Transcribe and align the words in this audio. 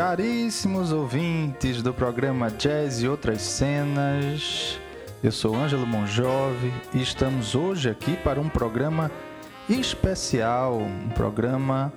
Caríssimos 0.00 0.92
ouvintes 0.92 1.82
do 1.82 1.92
programa 1.92 2.50
Jazz 2.50 3.02
e 3.02 3.06
Outras 3.06 3.42
Cenas, 3.42 4.80
eu 5.22 5.30
sou 5.30 5.54
Ângelo 5.54 5.86
Monjove 5.86 6.72
e 6.94 7.02
estamos 7.02 7.54
hoje 7.54 7.90
aqui 7.90 8.16
para 8.16 8.40
um 8.40 8.48
programa 8.48 9.10
especial, 9.68 10.78
um 10.78 11.10
programa 11.10 11.92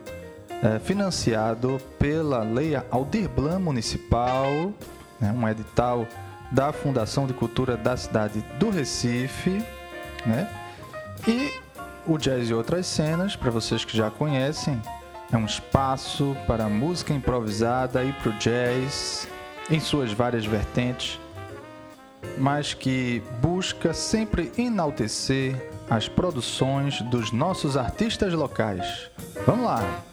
é, 0.62 0.80
financiado 0.80 1.80
pela 1.98 2.44
Lei 2.44 2.76
Aldir 2.92 3.30
Blanc 3.30 3.64
Municipal, 3.64 4.74
né, 5.18 5.32
um 5.32 5.48
edital 5.48 6.06
da 6.52 6.74
Fundação 6.74 7.26
de 7.26 7.32
Cultura 7.34 7.78
da 7.78 7.96
cidade 7.96 8.44
do 8.60 8.70
Recife, 8.70 9.66
né? 10.26 10.50
E 11.26 11.54
o 12.06 12.18
Jazz 12.18 12.50
e 12.50 12.54
Outras 12.54 12.86
Cenas, 12.86 13.38
para 13.38 13.50
vocês 13.50 13.86
que 13.86 13.96
já 13.96 14.12
conhecem, 14.12 14.82
é 15.34 15.38
um 15.38 15.46
espaço 15.46 16.38
para 16.46 16.70
música 16.70 17.12
improvisada 17.12 18.04
e 18.04 18.14
para 18.14 18.30
o 18.30 18.34
jazz 18.34 19.28
em 19.70 19.80
suas 19.80 20.14
várias 20.14 20.46
vertentes, 20.46 21.20
mas 22.38 22.74
que 22.74 23.22
busca 23.42 23.94
sempre 23.94 24.52
enaltecer 24.58 25.72
as 25.90 26.08
produções 26.08 27.02
dos 27.02 27.32
nossos 27.32 27.76
artistas 27.76 28.34
locais. 28.34 29.10
Vamos 29.46 29.66
lá! 29.66 30.04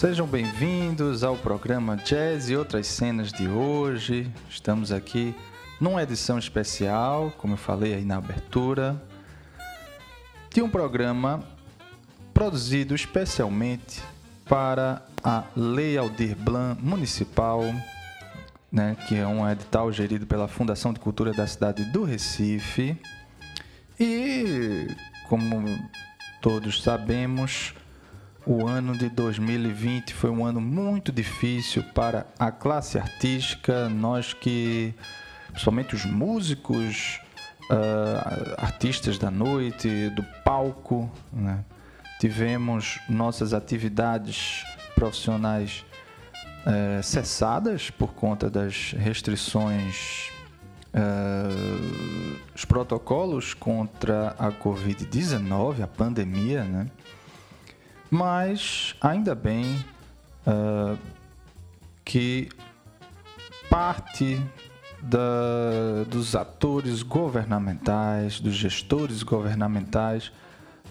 Sejam 0.00 0.26
bem-vindos 0.26 1.22
ao 1.22 1.36
programa 1.36 1.94
Jazz 1.94 2.48
e 2.48 2.56
outras 2.56 2.86
cenas 2.86 3.30
de 3.30 3.46
hoje. 3.46 4.32
Estamos 4.48 4.92
aqui 4.92 5.34
numa 5.78 6.02
edição 6.02 6.38
especial, 6.38 7.30
como 7.36 7.52
eu 7.52 7.58
falei 7.58 7.92
aí 7.92 8.02
na 8.02 8.16
abertura, 8.16 8.98
de 10.50 10.62
um 10.62 10.70
programa 10.70 11.44
produzido 12.32 12.94
especialmente 12.94 14.02
para 14.48 15.04
a 15.22 15.44
Lei 15.54 15.98
Aldir 15.98 16.34
Blanc 16.34 16.82
Municipal, 16.82 17.62
né, 18.72 18.96
que 19.06 19.16
é 19.16 19.26
um 19.26 19.46
edital 19.46 19.92
gerido 19.92 20.26
pela 20.26 20.48
Fundação 20.48 20.94
de 20.94 20.98
Cultura 20.98 21.34
da 21.34 21.46
cidade 21.46 21.84
do 21.84 22.04
Recife. 22.04 22.96
E, 24.00 24.96
como 25.28 25.62
todos 26.40 26.82
sabemos, 26.82 27.74
o 28.50 28.66
ano 28.66 28.98
de 28.98 29.08
2020 29.08 30.12
foi 30.12 30.28
um 30.28 30.44
ano 30.44 30.60
muito 30.60 31.12
difícil 31.12 31.84
para 31.94 32.26
a 32.36 32.50
classe 32.50 32.98
artística, 32.98 33.88
nós 33.88 34.32
que, 34.32 34.92
principalmente 35.52 35.94
os 35.94 36.04
músicos, 36.04 37.20
uh, 37.70 38.54
artistas 38.58 39.18
da 39.18 39.30
noite, 39.30 40.10
do 40.16 40.24
palco, 40.44 41.08
né? 41.32 41.64
tivemos 42.18 42.98
nossas 43.08 43.54
atividades 43.54 44.64
profissionais 44.96 45.84
uh, 46.66 47.00
cessadas 47.04 47.88
por 47.88 48.14
conta 48.14 48.50
das 48.50 48.94
restrições, 48.98 50.28
uh, 50.92 52.36
os 52.52 52.64
protocolos 52.64 53.54
contra 53.54 54.34
a 54.36 54.50
Covid-19, 54.50 55.84
a 55.84 55.86
pandemia, 55.86 56.64
né? 56.64 56.88
Mas 58.10 58.96
ainda 59.00 59.34
bem 59.34 59.84
uh, 60.46 60.98
que 62.04 62.48
parte 63.68 64.42
da, 65.00 66.04
dos 66.08 66.34
atores 66.34 67.02
governamentais, 67.02 68.40
dos 68.40 68.54
gestores 68.54 69.22
governamentais, 69.22 70.32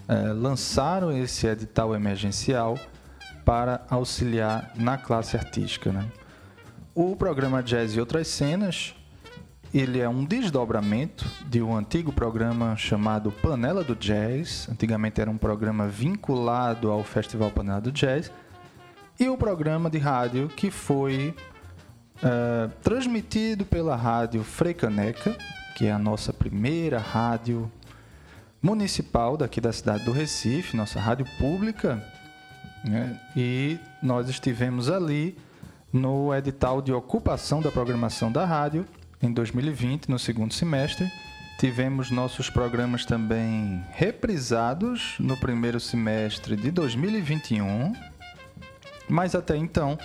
uh, 0.08 0.32
lançaram 0.34 1.12
esse 1.12 1.46
edital 1.46 1.94
emergencial 1.94 2.78
para 3.44 3.84
auxiliar 3.90 4.72
na 4.76 4.96
classe 4.96 5.36
artística. 5.36 5.92
Né? 5.92 6.06
O 6.94 7.14
programa 7.14 7.62
Jazz 7.62 7.94
e 7.94 8.00
Outras 8.00 8.28
Cenas 8.28 8.94
ele 9.72 10.00
é 10.00 10.08
um 10.08 10.24
desdobramento 10.24 11.24
de 11.46 11.62
um 11.62 11.76
antigo 11.76 12.12
programa 12.12 12.76
chamado 12.76 13.30
Panela 13.30 13.84
do 13.84 13.94
Jazz. 13.94 14.68
Antigamente 14.68 15.20
era 15.20 15.30
um 15.30 15.38
programa 15.38 15.86
vinculado 15.86 16.90
ao 16.90 17.04
Festival 17.04 17.52
Panela 17.52 17.80
do 17.80 17.92
Jazz. 17.92 18.32
E 19.18 19.28
o 19.28 19.36
programa 19.36 19.88
de 19.88 19.98
rádio 19.98 20.48
que 20.48 20.72
foi 20.72 21.36
uh, 22.16 22.68
transmitido 22.82 23.64
pela 23.64 23.94
rádio 23.94 24.42
Freicaneca, 24.42 25.36
que 25.76 25.86
é 25.86 25.92
a 25.92 25.98
nossa 25.98 26.32
primeira 26.32 26.98
rádio 26.98 27.70
municipal 28.60 29.36
daqui 29.36 29.60
da 29.60 29.72
cidade 29.72 30.04
do 30.04 30.10
Recife, 30.10 30.76
nossa 30.76 30.98
rádio 30.98 31.26
pública. 31.38 32.04
Né? 32.84 33.20
E 33.36 33.78
nós 34.02 34.28
estivemos 34.28 34.90
ali 34.90 35.38
no 35.92 36.34
edital 36.34 36.82
de 36.82 36.92
ocupação 36.92 37.60
da 37.60 37.70
programação 37.70 38.32
da 38.32 38.44
rádio 38.44 38.84
em 39.22 39.32
2020, 39.32 40.08
no 40.08 40.18
segundo 40.18 40.54
semestre. 40.54 41.10
Tivemos 41.58 42.10
nossos 42.10 42.48
programas 42.48 43.04
também 43.04 43.84
reprisados 43.92 45.16
no 45.18 45.36
primeiro 45.36 45.78
semestre 45.78 46.56
de 46.56 46.70
2021, 46.70 47.92
mas 49.08 49.34
até 49.34 49.56
então 49.56 49.98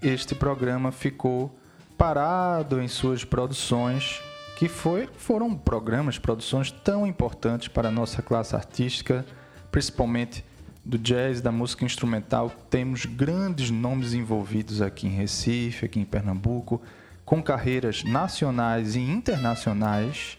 este 0.00 0.36
programa 0.36 0.92
ficou 0.92 1.58
parado 1.98 2.80
em 2.80 2.86
suas 2.86 3.24
produções, 3.24 4.22
que 4.56 4.68
foi, 4.68 5.08
foram 5.16 5.56
programas, 5.56 6.16
produções 6.16 6.70
tão 6.70 7.04
importantes 7.04 7.66
para 7.66 7.88
a 7.88 7.92
nossa 7.92 8.22
classe 8.22 8.54
artística, 8.54 9.26
principalmente 9.72 10.44
do 10.84 10.96
jazz, 10.96 11.40
da 11.40 11.50
música 11.50 11.84
instrumental. 11.84 12.52
Temos 12.70 13.04
grandes 13.04 13.68
nomes 13.68 14.14
envolvidos 14.14 14.80
aqui 14.80 15.08
em 15.08 15.16
Recife, 15.16 15.86
aqui 15.86 15.98
em 15.98 16.04
Pernambuco 16.04 16.80
com 17.24 17.42
carreiras 17.42 18.04
nacionais 18.04 18.94
e 18.96 19.00
internacionais, 19.00 20.38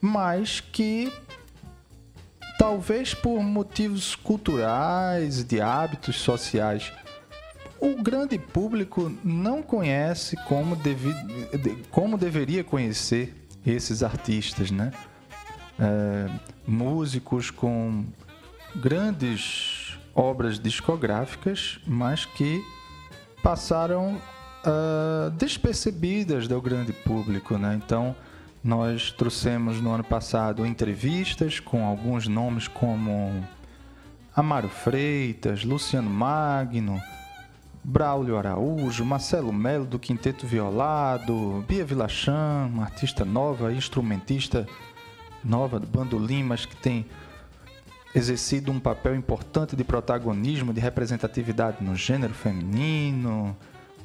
mas 0.00 0.60
que 0.60 1.12
talvez 2.58 3.14
por 3.14 3.42
motivos 3.42 4.14
culturais, 4.14 5.44
de 5.44 5.60
hábitos 5.60 6.16
sociais, 6.16 6.92
o 7.80 8.00
grande 8.00 8.38
público 8.38 9.12
não 9.24 9.62
conhece 9.62 10.36
como, 10.46 10.76
devi, 10.76 11.12
como 11.90 12.16
deveria 12.16 12.62
conhecer 12.62 13.34
esses 13.66 14.02
artistas, 14.02 14.70
né? 14.70 14.92
É, 15.78 16.30
músicos 16.66 17.50
com 17.50 18.04
grandes 18.76 19.98
obras 20.14 20.58
discográficas, 20.58 21.80
mas 21.86 22.24
que 22.24 22.62
passaram 23.42 24.20
uh, 24.66 25.30
despercebidas 25.32 26.48
do 26.48 26.60
grande 26.60 26.92
público, 26.92 27.56
né? 27.58 27.80
Então, 27.84 28.14
nós 28.62 29.10
trouxemos 29.10 29.80
no 29.80 29.92
ano 29.92 30.04
passado 30.04 30.64
entrevistas 30.64 31.58
com 31.58 31.84
alguns 31.84 32.28
nomes 32.28 32.68
como 32.68 33.44
Amaro 34.34 34.68
Freitas, 34.68 35.64
Luciano 35.64 36.08
Magno, 36.08 37.00
Braulio 37.84 38.38
Araújo, 38.38 39.04
Marcelo 39.04 39.52
Melo 39.52 39.84
do 39.84 39.98
Quinteto 39.98 40.46
Violado, 40.46 41.64
Bia 41.66 41.84
Vilachan, 41.84 42.68
uma 42.72 42.84
artista 42.84 43.24
nova, 43.24 43.72
instrumentista 43.72 44.66
nova 45.44 45.80
do 45.80 45.86
Bandolim, 45.86 46.44
mas 46.44 46.64
que 46.64 46.76
tem 46.76 47.04
exercido 48.14 48.70
um 48.70 48.78
papel 48.78 49.16
importante 49.16 49.74
de 49.74 49.82
protagonismo, 49.82 50.72
de 50.72 50.80
representatividade 50.80 51.82
no 51.82 51.96
gênero 51.96 52.34
feminino. 52.34 53.56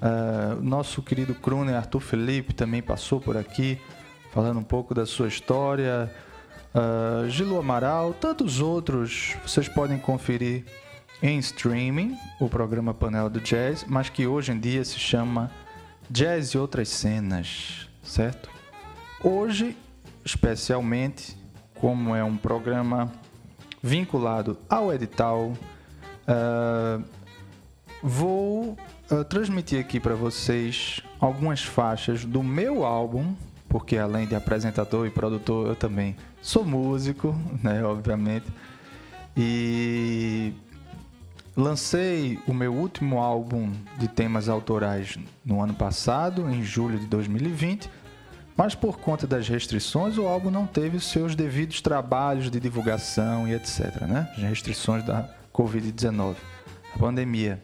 Uh, 0.01 0.61
nosso 0.61 1.01
querido 1.01 1.33
crooner 1.33 1.75
Arthur 1.75 1.99
Felipe 1.99 2.53
também 2.53 2.81
passou 2.81 3.19
por 3.19 3.35
aqui, 3.35 3.79
falando 4.31 4.59
um 4.59 4.63
pouco 4.63 4.93
da 4.93 5.05
sua 5.05 5.27
história. 5.27 6.11
Uh, 6.73 7.29
Gilo 7.29 7.57
Amaral, 7.57 8.13
tantos 8.13 8.59
outros, 8.59 9.35
vocês 9.43 9.67
podem 9.67 9.97
conferir 9.97 10.65
em 11.21 11.39
streaming 11.39 12.15
o 12.39 12.47
programa 12.47 12.93
Panela 12.93 13.29
do 13.29 13.41
Jazz, 13.41 13.83
mas 13.87 14.09
que 14.09 14.27
hoje 14.27 14.51
em 14.51 14.59
dia 14.59 14.85
se 14.85 14.99
chama 14.99 15.49
Jazz 16.09 16.49
e 16.49 16.57
Outras 16.57 16.89
Cenas, 16.89 17.89
certo? 18.03 18.49
Hoje, 19.23 19.75
especialmente, 20.23 21.35
como 21.73 22.15
é 22.15 22.23
um 22.23 22.37
programa 22.37 23.11
vinculado 23.81 24.59
ao 24.69 24.93
edital, 24.93 25.53
uh, 26.27 27.03
vou 28.03 28.77
uh, 29.11 29.23
transmitir 29.23 29.79
aqui 29.79 29.99
para 29.99 30.15
vocês 30.15 31.01
algumas 31.19 31.63
faixas 31.63 32.25
do 32.25 32.43
meu 32.43 32.85
álbum, 32.85 33.35
porque 33.67 33.97
além 33.97 34.27
de 34.27 34.35
apresentador 34.35 35.05
e 35.05 35.09
produtor, 35.09 35.67
eu 35.67 35.75
também 35.75 36.15
sou 36.41 36.65
músico, 36.65 37.35
né, 37.63 37.83
obviamente. 37.83 38.45
E 39.35 40.53
lancei 41.55 42.39
o 42.47 42.53
meu 42.53 42.73
último 42.73 43.19
álbum 43.19 43.71
de 43.97 44.07
temas 44.07 44.49
autorais 44.49 45.17
no 45.45 45.61
ano 45.61 45.73
passado, 45.73 46.49
em 46.49 46.63
julho 46.63 46.99
de 46.99 47.05
2020, 47.05 47.89
mas 48.55 48.73
por 48.73 48.97
conta 48.97 49.27
das 49.27 49.47
restrições, 49.47 50.17
o 50.17 50.27
álbum 50.27 50.49
não 50.49 50.65
teve 50.65 50.97
os 50.97 51.05
seus 51.05 51.35
devidos 51.35 51.79
trabalhos 51.79 52.49
de 52.49 52.59
divulgação 52.59 53.47
e 53.47 53.53
etc. 53.53 54.01
Né? 54.01 54.27
As 54.35 54.41
restrições 54.41 55.03
da 55.03 55.29
Covid-19, 55.53 56.35
a 56.95 56.97
pandemia. 56.97 57.61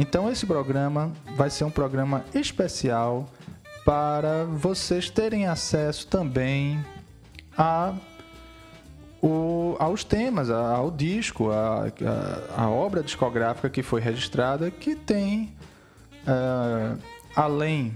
Então, 0.00 0.30
esse 0.30 0.46
programa 0.46 1.12
vai 1.36 1.50
ser 1.50 1.64
um 1.64 1.70
programa 1.70 2.24
especial 2.34 3.28
para 3.84 4.44
vocês 4.46 5.10
terem 5.10 5.46
acesso 5.46 6.06
também 6.06 6.82
a 7.54 7.92
o, 9.22 9.76
aos 9.78 10.02
temas, 10.02 10.48
ao 10.48 10.90
disco, 10.90 11.50
a, 11.50 11.88
a, 12.56 12.62
a, 12.62 12.70
obra 12.70 13.02
discográfica 13.02 13.68
que 13.68 13.82
foi 13.82 14.00
registrada, 14.00 14.70
que 14.70 14.96
tem, 14.96 15.52
uh, 16.22 16.98
além 17.36 17.92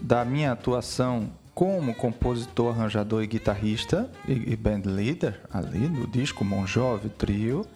da 0.00 0.24
minha 0.24 0.52
atuação 0.52 1.28
como 1.52 1.92
compositor, 1.92 2.72
arranjador 2.72 3.24
e 3.24 3.26
guitarrista 3.26 4.08
e, 4.28 4.52
e 4.52 4.56
band 4.56 4.82
leader 4.84 5.40
ali 5.52 5.88
do 5.88 6.06
disco 6.06 6.44
Mon 6.44 6.64
Jove 6.68 7.08
Trio, 7.08 7.66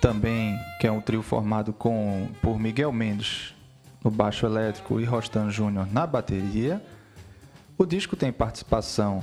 também 0.00 0.58
que 0.80 0.86
é 0.86 0.92
um 0.92 1.00
trio 1.00 1.22
formado 1.22 1.72
com, 1.72 2.28
por 2.40 2.58
Miguel 2.58 2.92
Mendes 2.92 3.54
no 4.02 4.10
baixo 4.10 4.46
elétrico 4.46 5.00
e 5.00 5.04
Rostan 5.04 5.50
Júnior 5.50 5.86
na 5.92 6.06
bateria. 6.06 6.82
O 7.76 7.84
disco 7.84 8.16
tem 8.16 8.32
participação 8.32 9.22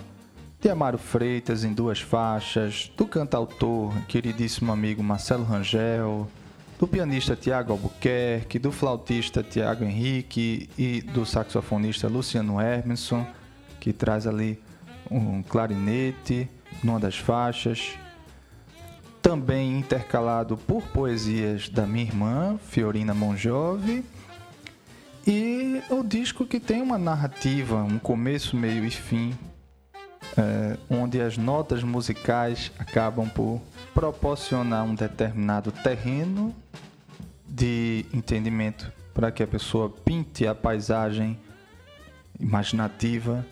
de 0.59 0.69
Amaro 0.69 0.97
Freitas 0.97 1.63
em 1.63 1.73
duas 1.73 2.01
faixas, 2.01 2.91
do 2.97 3.05
cantautor 3.05 3.93
queridíssimo 4.07 4.71
amigo 4.71 5.03
Marcelo 5.03 5.43
Rangel, 5.43 6.27
do 6.79 6.87
pianista 6.87 7.35
Tiago 7.35 7.71
Albuquerque, 7.71 8.59
do 8.59 8.71
flautista 8.71 9.43
Tiago 9.43 9.83
Henrique 9.83 10.69
e 10.77 11.01
do 11.01 11.25
saxofonista 11.25 12.07
Luciano 12.07 12.59
Hermanson, 12.59 13.25
que 13.79 13.93
traz 13.93 14.27
ali 14.27 14.59
um 15.09 15.41
clarinete 15.43 16.49
numa 16.83 16.99
das 16.99 17.17
faixas. 17.17 17.97
Também 19.25 19.79
intercalado 19.79 20.55
por 20.55 20.83
poesias 20.83 21.67
da 21.67 21.87
minha 21.87 22.03
irmã, 22.05 22.59
Fiorina 22.59 23.11
Monjove. 23.11 24.05
E 25.25 25.81
o 25.89 26.03
disco 26.03 26.45
que 26.45 26.59
tem 26.59 26.79
uma 26.79 26.99
narrativa, 26.99 27.81
um 27.81 27.97
começo, 27.97 28.55
meio 28.55 28.85
e 28.85 28.91
fim 28.91 29.33
é, 30.37 30.77
onde 30.87 31.19
as 31.19 31.39
notas 31.39 31.81
musicais 31.81 32.71
acabam 32.77 33.27
por 33.27 33.59
proporcionar 33.95 34.85
um 34.85 34.93
determinado 34.93 35.71
terreno 35.71 36.55
de 37.47 38.05
entendimento 38.13 38.93
para 39.11 39.31
que 39.31 39.41
a 39.41 39.47
pessoa 39.47 39.89
pinte 39.89 40.45
a 40.45 40.53
paisagem 40.53 41.35
imaginativa 42.39 43.43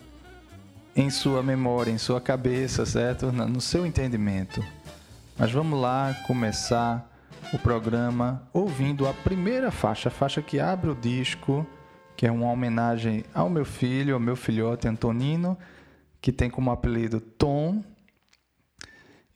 em 0.94 1.10
sua 1.10 1.42
memória, 1.42 1.90
em 1.90 1.98
sua 1.98 2.20
cabeça, 2.20 2.86
certo? 2.86 3.32
No 3.32 3.60
seu 3.60 3.84
entendimento. 3.84 4.64
Mas 5.38 5.50
vamos 5.52 5.80
lá 5.80 6.14
começar 6.26 7.10
o 7.52 7.58
programa 7.58 8.48
ouvindo 8.52 9.06
a 9.06 9.12
primeira 9.12 9.70
faixa, 9.70 10.08
a 10.08 10.12
faixa 10.12 10.40
que 10.40 10.58
abre 10.58 10.90
o 10.90 10.94
disco, 10.94 11.66
que 12.16 12.26
é 12.26 12.30
uma 12.32 12.50
homenagem 12.50 13.24
ao 13.34 13.50
meu 13.50 13.64
filho, 13.64 14.14
ao 14.14 14.20
meu 14.20 14.36
filhote 14.36 14.88
Antonino 14.88 15.58
que 16.24 16.32
tem 16.32 16.48
como 16.48 16.70
apelido 16.70 17.20
Tom. 17.20 17.84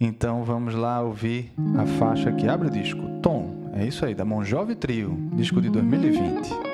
Então 0.00 0.42
vamos 0.42 0.74
lá 0.74 1.02
ouvir 1.02 1.52
a 1.76 1.84
faixa 1.84 2.32
que 2.32 2.48
abre 2.48 2.68
o 2.68 2.70
disco. 2.70 3.20
Tom, 3.20 3.70
é 3.74 3.84
isso 3.84 4.06
aí, 4.06 4.14
da 4.14 4.24
Monjove 4.24 4.74
Trio, 4.74 5.14
disco 5.34 5.60
de 5.60 5.68
2020. 5.68 6.67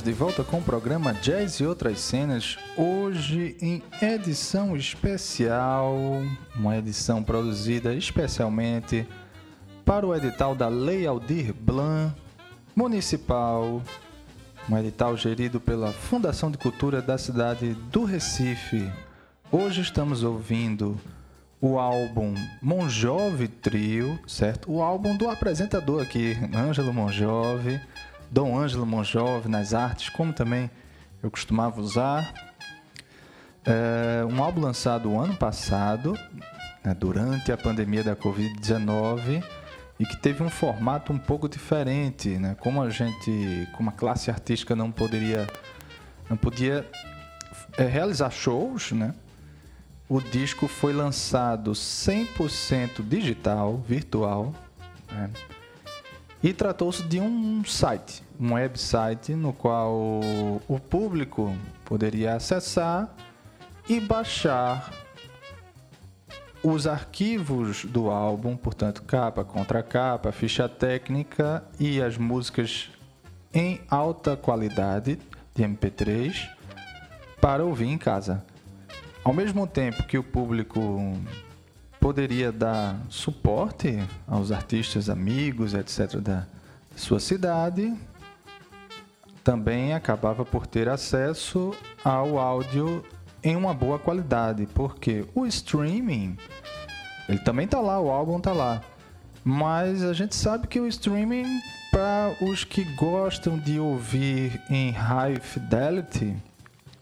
Estamos 0.00 0.16
de 0.16 0.24
volta 0.24 0.42
com 0.42 0.58
o 0.58 0.62
programa 0.62 1.12
Jazz 1.12 1.60
e 1.60 1.66
Outras 1.66 2.00
Cenas, 2.00 2.56
hoje 2.74 3.54
em 3.60 3.82
edição 4.00 4.74
especial, 4.74 5.94
uma 6.56 6.78
edição 6.78 7.22
produzida 7.22 7.94
especialmente 7.94 9.06
para 9.84 10.06
o 10.06 10.14
edital 10.14 10.54
da 10.54 10.68
Lei 10.68 11.06
Aldir 11.06 11.52
Blanc 11.52 12.14
Municipal, 12.74 13.82
um 14.70 14.78
edital 14.78 15.14
gerido 15.18 15.60
pela 15.60 15.92
Fundação 15.92 16.50
de 16.50 16.56
Cultura 16.56 17.02
da 17.02 17.18
cidade 17.18 17.74
do 17.92 18.04
Recife. 18.04 18.90
Hoje 19.52 19.82
estamos 19.82 20.22
ouvindo 20.22 20.98
o 21.60 21.78
álbum 21.78 22.34
Monjove 22.62 23.48
Trio, 23.48 24.18
certo? 24.26 24.72
O 24.72 24.80
álbum 24.80 25.14
do 25.14 25.28
apresentador 25.28 26.02
aqui, 26.02 26.38
Ângelo 26.54 26.94
Monjove 26.94 27.78
Dom 28.30 28.56
Ângelo 28.56 28.86
Monjove 28.86 29.48
nas 29.48 29.74
artes, 29.74 30.08
como 30.08 30.32
também 30.32 30.70
eu 31.22 31.30
costumava 31.30 31.80
usar. 31.80 32.32
É 33.64 34.24
um 34.24 34.42
álbum 34.42 34.60
lançado 34.60 35.18
ano 35.18 35.34
passado, 35.36 36.16
né, 36.84 36.94
durante 36.94 37.50
a 37.50 37.56
pandemia 37.56 38.04
da 38.04 38.14
Covid-19, 38.14 39.44
e 39.98 40.06
que 40.06 40.16
teve 40.16 40.42
um 40.42 40.48
formato 40.48 41.12
um 41.12 41.18
pouco 41.18 41.48
diferente, 41.48 42.38
né? 42.38 42.56
Como 42.60 42.80
a 42.80 42.88
gente, 42.88 43.68
como 43.76 43.90
a 43.90 43.92
classe 43.92 44.30
artística 44.30 44.74
não 44.76 44.90
poderia, 44.90 45.46
não 46.28 46.36
podia 46.36 46.88
é, 47.76 47.84
realizar 47.84 48.30
shows, 48.30 48.92
né? 48.92 49.12
O 50.08 50.20
disco 50.20 50.68
foi 50.68 50.92
lançado 50.92 51.72
100% 51.72 53.06
digital, 53.06 53.76
virtual, 53.76 54.54
né? 55.10 55.30
E 56.42 56.54
tratou-se 56.54 57.02
de 57.02 57.20
um 57.20 57.62
site, 57.64 58.22
um 58.38 58.54
website 58.54 59.34
no 59.34 59.52
qual 59.52 60.20
o 60.66 60.80
público 60.80 61.54
poderia 61.84 62.34
acessar 62.34 63.14
e 63.88 64.00
baixar 64.00 64.90
os 66.62 66.86
arquivos 66.86 67.84
do 67.84 68.10
álbum, 68.10 68.56
portanto, 68.56 69.02
capa, 69.02 69.44
contracapa, 69.44 70.30
ficha 70.32 70.68
técnica 70.68 71.64
e 71.78 72.00
as 72.00 72.16
músicas 72.16 72.90
em 73.52 73.80
alta 73.90 74.36
qualidade 74.36 75.18
de 75.54 75.62
MP3 75.62 76.48
para 77.40 77.64
ouvir 77.64 77.86
em 77.86 77.98
casa. 77.98 78.44
Ao 79.24 79.32
mesmo 79.32 79.66
tempo 79.66 80.04
que 80.04 80.16
o 80.16 80.22
público 80.22 80.80
poderia 82.00 82.50
dar 82.50 82.98
suporte 83.10 84.02
aos 84.26 84.50
artistas 84.50 85.10
amigos, 85.10 85.74
etc., 85.74 86.16
da 86.16 86.46
sua 86.96 87.20
cidade, 87.20 87.94
também 89.44 89.92
acabava 89.92 90.44
por 90.44 90.66
ter 90.66 90.88
acesso 90.88 91.74
ao 92.02 92.38
áudio 92.38 93.04
em 93.42 93.54
uma 93.56 93.72
boa 93.74 93.98
qualidade, 93.98 94.66
porque 94.74 95.24
o 95.34 95.46
streaming, 95.46 96.36
ele 97.28 97.38
também 97.38 97.66
está 97.66 97.80
lá, 97.80 98.00
o 98.00 98.10
álbum 98.10 98.38
está 98.38 98.52
lá, 98.52 98.82
mas 99.44 100.02
a 100.02 100.12
gente 100.12 100.34
sabe 100.34 100.66
que 100.66 100.80
o 100.80 100.86
streaming, 100.86 101.60
para 101.90 102.34
os 102.42 102.64
que 102.64 102.84
gostam 102.94 103.58
de 103.58 103.78
ouvir 103.78 104.60
em 104.68 104.90
high 104.90 105.40
fidelity, 105.40 106.36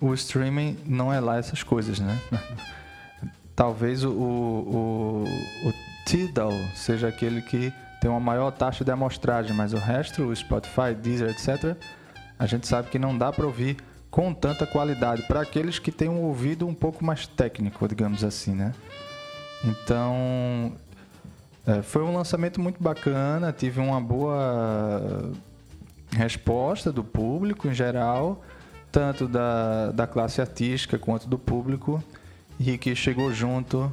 o 0.00 0.14
streaming 0.14 0.78
não 0.86 1.12
é 1.12 1.20
lá 1.20 1.38
essas 1.38 1.62
coisas, 1.62 1.98
né? 1.98 2.16
talvez 3.58 4.04
o, 4.04 4.12
o, 4.12 5.24
o 5.64 5.74
Tidal 6.06 6.52
seja 6.76 7.08
aquele 7.08 7.42
que 7.42 7.72
tem 8.00 8.08
uma 8.08 8.20
maior 8.20 8.52
taxa 8.52 8.84
de 8.84 8.92
amostragem, 8.92 9.52
mas 9.52 9.72
o 9.72 9.78
resto, 9.78 10.22
o 10.22 10.36
Spotify, 10.36 10.94
Deezer, 10.96 11.30
etc., 11.30 11.76
a 12.38 12.46
gente 12.46 12.68
sabe 12.68 12.88
que 12.88 13.00
não 13.00 13.18
dá 13.18 13.32
para 13.32 13.44
ouvir 13.44 13.78
com 14.12 14.32
tanta 14.32 14.64
qualidade 14.64 15.24
para 15.26 15.40
aqueles 15.40 15.80
que 15.80 15.90
têm 15.90 16.08
um 16.08 16.22
ouvido 16.22 16.68
um 16.68 16.72
pouco 16.72 17.04
mais 17.04 17.26
técnico, 17.26 17.88
digamos 17.88 18.22
assim, 18.22 18.54
né? 18.54 18.72
Então, 19.64 20.72
é, 21.66 21.82
foi 21.82 22.04
um 22.04 22.14
lançamento 22.14 22.60
muito 22.60 22.80
bacana, 22.80 23.52
tive 23.52 23.80
uma 23.80 24.00
boa 24.00 25.32
resposta 26.12 26.92
do 26.92 27.02
público 27.02 27.66
em 27.66 27.74
geral, 27.74 28.40
tanto 28.92 29.26
da, 29.26 29.90
da 29.90 30.06
classe 30.06 30.40
artística 30.40 30.96
quanto 30.96 31.28
do 31.28 31.36
público 31.36 32.00
e 32.58 32.76
que 32.76 32.94
chegou 32.94 33.32
junto, 33.32 33.92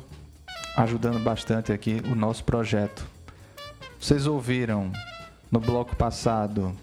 ajudando 0.75 1.19
bastante 1.19 1.71
aqui 1.71 2.01
o 2.11 2.15
nosso 2.15 2.43
projeto. 2.43 3.05
Vocês 3.99 4.27
ouviram 4.27 4.91
no 5.51 5.59
bloco 5.59 5.95
passado 5.95 6.75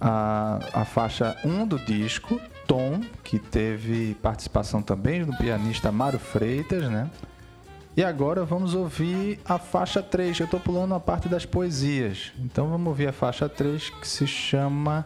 a, 0.00 0.58
a 0.72 0.84
faixa 0.84 1.36
1 1.44 1.66
do 1.66 1.78
disco, 1.78 2.40
Tom, 2.66 3.00
que 3.24 3.38
teve 3.38 4.14
participação 4.22 4.82
também 4.82 5.24
do 5.24 5.36
pianista 5.36 5.90
Mário 5.90 6.18
Freitas, 6.18 6.88
né? 6.90 7.10
E 7.96 8.04
agora 8.04 8.44
vamos 8.44 8.74
ouvir 8.74 9.40
a 9.44 9.58
faixa 9.58 10.00
3. 10.00 10.38
Eu 10.38 10.44
estou 10.44 10.60
pulando 10.60 10.94
a 10.94 11.00
parte 11.00 11.28
das 11.28 11.44
poesias. 11.44 12.32
Então 12.38 12.68
vamos 12.68 12.86
ouvir 12.86 13.08
a 13.08 13.12
faixa 13.12 13.48
3 13.48 13.90
que 13.90 14.06
se 14.06 14.24
chama 14.24 15.04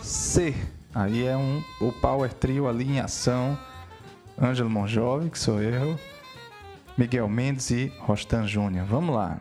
C. 0.00 0.54
Aí 0.92 1.24
é 1.24 1.36
um, 1.36 1.62
o 1.80 1.92
Power 1.92 2.32
Trio 2.32 2.66
ali 2.66 2.84
em 2.84 2.98
ação 2.98 3.56
Ângelo 4.40 4.70
Monjove, 4.70 5.28
que 5.30 5.38
sou 5.38 5.60
eu, 5.60 5.98
Miguel 6.96 7.28
Mendes 7.28 7.70
e 7.70 7.92
Rostan 7.98 8.46
Júnior. 8.46 8.86
Vamos 8.86 9.14
lá. 9.14 9.38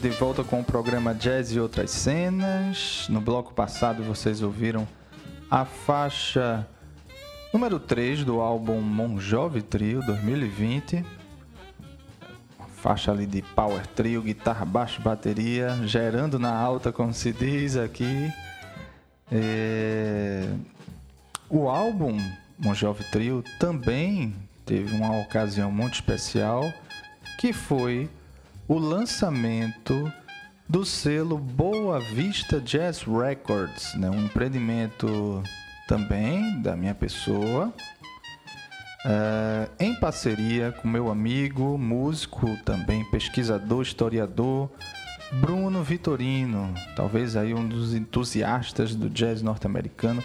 De 0.00 0.08
volta 0.08 0.42
com 0.42 0.60
o 0.60 0.64
programa 0.64 1.14
Jazz 1.14 1.52
e 1.52 1.60
Outras 1.60 1.90
Cenas. 1.90 3.06
No 3.10 3.20
bloco 3.20 3.52
passado 3.52 4.02
vocês 4.02 4.40
ouviram 4.40 4.88
a 5.50 5.66
faixa 5.66 6.66
número 7.52 7.78
3 7.78 8.24
do 8.24 8.40
álbum 8.40 8.80
Mon 8.80 9.18
Trio 9.68 10.00
2020. 10.00 11.04
Uma 12.58 12.68
faixa 12.68 13.12
ali 13.12 13.26
de 13.26 13.42
power 13.42 13.86
trio, 13.88 14.22
guitarra, 14.22 14.64
baixo, 14.64 15.02
bateria, 15.02 15.78
gerando 15.84 16.38
na 16.38 16.56
alta, 16.56 16.90
como 16.90 17.12
se 17.12 17.30
diz 17.30 17.76
aqui. 17.76 18.32
É... 19.30 20.48
O 21.46 21.68
álbum 21.68 22.16
Mon 22.58 22.72
Trio 23.12 23.44
também 23.58 24.34
teve 24.64 24.96
uma 24.96 25.18
ocasião 25.18 25.70
muito 25.70 25.92
especial, 25.94 26.72
que 27.38 27.52
foi 27.52 28.08
o 28.70 28.78
lançamento 28.78 30.12
do 30.68 30.84
selo 30.84 31.36
Boa 31.36 31.98
Vista 31.98 32.60
Jazz 32.60 33.02
Records, 33.02 33.96
né? 33.96 34.08
um 34.08 34.26
empreendimento 34.26 35.42
também 35.88 36.62
da 36.62 36.76
minha 36.76 36.94
pessoa, 36.94 37.74
é, 39.04 39.68
em 39.80 39.92
parceria 39.96 40.70
com 40.70 40.86
meu 40.86 41.10
amigo, 41.10 41.76
músico, 41.76 42.46
também 42.64 43.04
pesquisador, 43.10 43.82
historiador, 43.82 44.70
Bruno 45.40 45.82
Vitorino, 45.82 46.72
talvez 46.94 47.34
aí 47.34 47.52
um 47.52 47.66
dos 47.66 47.92
entusiastas 47.92 48.94
do 48.94 49.10
jazz 49.10 49.42
norte-americano 49.42 50.22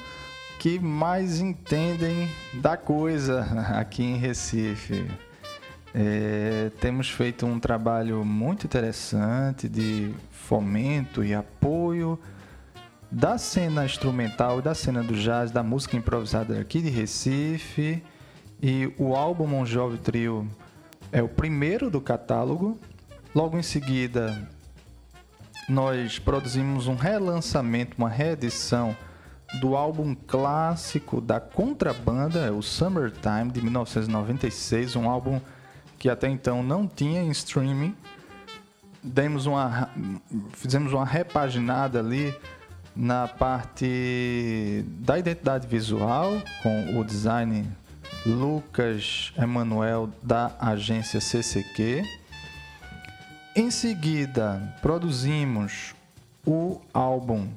que 0.60 0.78
mais 0.78 1.40
entendem 1.40 2.30
da 2.54 2.78
coisa 2.78 3.42
aqui 3.74 4.04
em 4.04 4.18
Recife. 4.18 5.04
É, 5.98 6.72
temos 6.82 7.10
feito 7.10 7.46
um 7.46 7.58
trabalho 7.58 8.26
muito 8.26 8.66
interessante 8.66 9.70
de 9.70 10.14
fomento 10.30 11.24
e 11.24 11.34
apoio 11.34 12.20
da 13.10 13.38
cena 13.38 13.86
instrumental, 13.86 14.62
da 14.62 14.76
cena 14.76 15.02
do 15.02 15.14
jazz, 15.14 15.52
da 15.52 15.64
música 15.64 15.96
improvisada 15.96 16.60
aqui 16.60 16.82
de 16.82 16.90
Recife. 16.90 18.04
E 18.62 18.92
o 18.98 19.16
álbum 19.16 19.48
Mon 19.48 19.66
Jovi 19.66 19.98
Trio 19.98 20.46
é 21.14 21.24
o 21.24 21.30
primeiro 21.30 21.90
do 21.90 22.02
catálogo. 22.02 22.78
Logo 23.34 23.58
em 23.58 23.64
seguida, 23.64 24.50
nós 25.70 26.20
produzimos 26.20 26.88
um 26.88 26.96
relançamento, 26.96 27.96
uma 27.98 28.10
reedição 28.10 28.94
do 29.62 29.78
álbum 29.78 30.14
clássico 30.14 31.22
da 31.22 31.40
contrabanda, 31.40 32.40
é 32.40 32.52
o 32.52 32.62
Summertime 32.62 33.50
de 33.50 33.62
1996, 33.62 34.98
um 34.98 35.10
álbum 35.10 35.40
que 36.06 36.10
até 36.12 36.30
então 36.30 36.62
não 36.62 36.88
tinha 36.88 37.24
em 37.24 37.32
streaming. 37.32 37.96
Demos 39.02 39.48
uma, 39.48 39.89
fizemos 40.54 40.94
uma 40.94 41.04
repaginada 41.04 41.98
ali 41.98 42.32
na 42.96 43.28
parte 43.28 44.86
da 45.00 45.18
identidade 45.18 45.65
visual 45.65 46.39
com 46.62 47.00
o 47.00 47.04
design 47.04 47.68
Lucas 48.24 49.34
Emanuel 49.36 50.12
da 50.22 50.56
agência 50.60 51.20
CCQ. 51.20 52.04
Em 53.56 53.72
seguida, 53.72 54.78
produzimos 54.84 55.96
o 56.46 56.82
álbum 56.94 57.48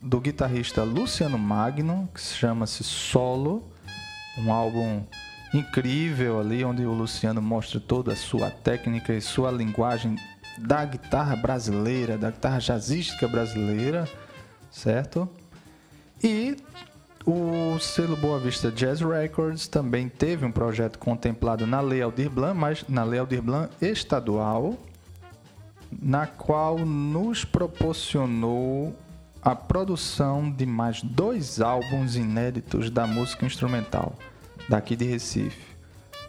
do 0.00 0.18
guitarrista 0.18 0.82
Luciano 0.82 1.38
Magno, 1.38 2.08
que 2.14 2.22
chama-se 2.22 2.82
Solo, 2.82 3.62
um 4.38 4.50
álbum 4.50 5.04
incrível 5.52 6.40
ali, 6.40 6.64
onde 6.64 6.84
o 6.84 6.92
Luciano 6.92 7.40
mostra 7.40 7.80
toda 7.80 8.12
a 8.12 8.16
sua 8.16 8.50
técnica 8.50 9.12
e 9.12 9.20
sua 9.20 9.50
linguagem 9.50 10.16
da 10.58 10.84
guitarra 10.84 11.36
brasileira, 11.36 12.18
da 12.18 12.30
guitarra 12.30 12.58
jazzística 12.58 13.26
brasileira, 13.28 14.08
certo? 14.70 15.28
E 16.22 16.56
o 17.24 17.78
selo 17.78 18.16
Boa 18.16 18.38
Vista 18.38 18.70
Jazz 18.70 19.00
Records 19.00 19.68
também 19.68 20.08
teve 20.08 20.44
um 20.44 20.52
projeto 20.52 20.98
contemplado 20.98 21.66
na 21.66 21.80
Lei 21.80 22.02
Aldir 22.02 22.30
Blanc, 22.30 22.58
mas 22.58 22.84
na 22.88 23.04
Lei 23.04 23.20
Aldir 23.20 23.42
Blanc 23.42 23.72
estadual, 23.80 24.76
na 25.90 26.26
qual 26.26 26.78
nos 26.78 27.44
proporcionou 27.44 28.94
a 29.40 29.54
produção 29.54 30.50
de 30.50 30.66
mais 30.66 31.00
dois 31.02 31.60
álbuns 31.60 32.16
inéditos 32.16 32.90
da 32.90 33.06
música 33.06 33.46
instrumental 33.46 34.14
daqui 34.68 34.94
de 34.94 35.04
Recife. 35.04 35.76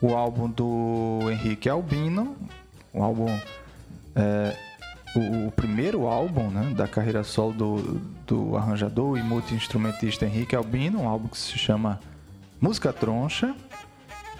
O 0.01 0.15
álbum 0.15 0.49
do 0.49 1.19
Henrique 1.29 1.67
Albino, 1.67 2.37
o 2.93 3.03
álbum 3.03 3.27
é, 4.15 4.55
o, 5.15 5.47
o, 5.47 5.51
primeiro 5.51 6.07
álbum 6.07 6.49
né, 6.49 6.73
da 6.75 6.87
carreira 6.87 7.23
solo 7.23 7.53
do, 7.53 8.01
do 8.25 8.57
arranjador 8.57 9.17
e 9.17 9.23
multi-instrumentista 9.23 10.25
Henrique 10.25 10.55
Albino, 10.55 11.01
um 11.01 11.07
álbum 11.07 11.27
que 11.27 11.37
se 11.37 11.57
chama 11.57 11.99
Música 12.61 12.93
Troncha, 12.93 13.55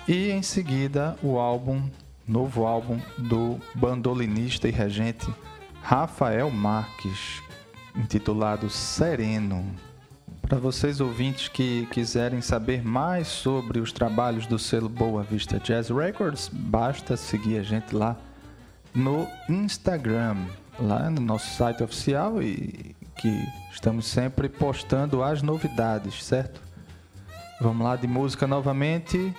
e 0.08 0.32
em 0.32 0.42
seguida 0.42 1.18
o 1.22 1.38
álbum, 1.38 1.82
novo 2.28 2.66
álbum 2.66 3.00
do 3.18 3.60
bandolinista 3.76 4.68
e 4.68 4.72
regente 4.72 5.28
Rafael 5.82 6.50
Marques, 6.50 7.42
intitulado 7.96 8.70
Sereno. 8.70 9.66
Para 10.50 10.58
vocês 10.58 11.00
ouvintes 11.00 11.48
que 11.48 11.86
quiserem 11.92 12.42
saber 12.42 12.84
mais 12.84 13.28
sobre 13.28 13.80
os 13.80 13.92
trabalhos 13.92 14.48
do 14.48 14.58
selo 14.58 14.90
Boa 14.90 15.22
Vista 15.22 15.60
Jazz 15.60 15.90
Records, 15.90 16.50
basta 16.52 17.16
seguir 17.16 17.60
a 17.60 17.62
gente 17.62 17.96
lá 17.96 18.18
no 18.92 19.28
Instagram, 19.48 20.38
lá 20.80 21.08
no 21.08 21.22
nosso 21.22 21.56
site 21.56 21.84
oficial 21.84 22.42
e 22.42 22.96
que 23.16 23.48
estamos 23.72 24.08
sempre 24.08 24.50
postando 24.50 25.22
as 25.22 25.44
novidades, 25.44 26.24
certo? 26.24 26.60
Vamos 27.62 27.86
lá 27.86 27.96
de 27.96 28.08
música 28.08 28.48
novamente, 28.48 29.32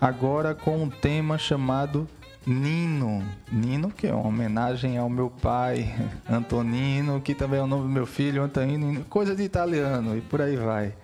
agora 0.00 0.52
com 0.52 0.82
um 0.82 0.90
tema 0.90 1.38
chamado 1.38 2.08
Nino. 2.46 3.22
Nino, 3.50 3.90
que 3.90 4.06
é 4.06 4.14
uma 4.14 4.28
homenagem 4.28 4.96
ao 4.96 5.10
meu 5.10 5.28
pai, 5.28 5.92
Antonino, 6.30 7.20
que 7.20 7.34
também 7.34 7.58
é 7.58 7.62
o 7.62 7.66
nome 7.66 7.82
do 7.82 7.88
meu 7.88 8.06
filho, 8.06 8.42
Antonino, 8.42 9.04
coisa 9.06 9.34
de 9.34 9.42
italiano 9.42 10.16
e 10.16 10.20
por 10.20 10.40
aí 10.40 10.56
vai. 10.56 10.94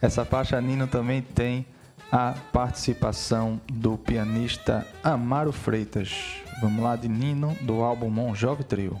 Essa 0.00 0.24
faixa 0.24 0.60
Nino 0.60 0.86
também 0.86 1.22
tem 1.22 1.66
a 2.12 2.34
participação 2.52 3.60
do 3.66 3.96
pianista 3.96 4.86
Amaro 5.02 5.52
Freitas. 5.52 6.42
Vamos 6.60 6.82
lá 6.82 6.96
de 6.96 7.08
Nino, 7.08 7.56
do 7.62 7.82
álbum 7.82 8.10
Mon 8.10 8.34
Jove 8.34 8.64
Trio. 8.64 8.98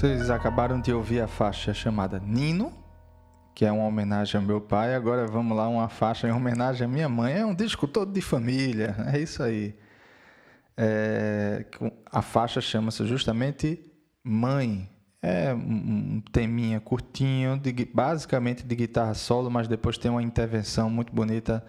Vocês 0.00 0.30
acabaram 0.30 0.80
de 0.80 0.94
ouvir 0.94 1.20
a 1.20 1.28
faixa 1.28 1.74
chamada 1.74 2.18
Nino, 2.18 2.72
que 3.54 3.66
é 3.66 3.70
uma 3.70 3.84
homenagem 3.84 4.40
ao 4.40 4.46
meu 4.46 4.58
pai. 4.58 4.94
Agora 4.94 5.26
vamos 5.26 5.54
lá, 5.54 5.68
uma 5.68 5.90
faixa 5.90 6.26
em 6.26 6.32
homenagem 6.32 6.86
à 6.86 6.88
minha 6.88 7.06
mãe. 7.06 7.34
É 7.34 7.44
um 7.44 7.54
disco 7.54 7.86
todo 7.86 8.10
de 8.10 8.22
família, 8.22 8.96
é 9.12 9.18
isso 9.18 9.42
aí. 9.42 9.76
É, 10.74 11.66
a 12.10 12.22
faixa 12.22 12.62
chama-se 12.62 13.04
justamente 13.04 13.78
Mãe. 14.24 14.88
É 15.20 15.52
um 15.52 16.22
teminha 16.32 16.80
curtinho, 16.80 17.58
de, 17.58 17.70
basicamente 17.92 18.64
de 18.64 18.74
guitarra 18.74 19.12
solo, 19.12 19.50
mas 19.50 19.68
depois 19.68 19.98
tem 19.98 20.10
uma 20.10 20.22
intervenção 20.22 20.88
muito 20.88 21.12
bonita 21.12 21.62